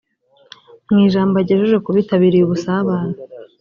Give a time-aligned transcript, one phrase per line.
[0.91, 3.15] Mu ijambo yagejeje ku bitabiriye ubusabane